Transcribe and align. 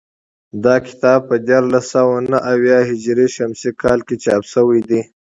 دا 0.63 0.75
کتاب 0.87 1.19
په 1.29 1.35
دیارلس 1.47 1.85
سوه 1.93 2.15
نهه 2.29 2.39
اویا 2.53 2.79
هجري 2.89 3.27
شمسي 3.35 3.71
کال 3.81 3.99
کې 4.07 4.15
چاپ 4.23 4.43
شوی 4.53 4.79
دی 4.89 5.01